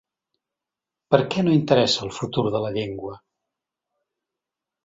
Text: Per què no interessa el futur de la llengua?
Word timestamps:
Per 1.15 1.19
què 1.35 1.43
no 1.49 1.53
interessa 1.57 2.03
el 2.07 2.13
futur 2.21 2.47
de 2.57 2.65
la 2.65 2.75
llengua? 2.79 3.15